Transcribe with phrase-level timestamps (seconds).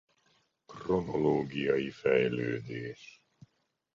[0.65, 3.21] Kronológiai fejlődés.